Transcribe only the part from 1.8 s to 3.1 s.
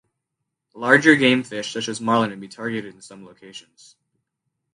as marlin may be targeted in